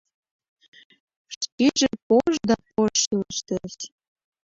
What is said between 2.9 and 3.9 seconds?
шӱлештеш.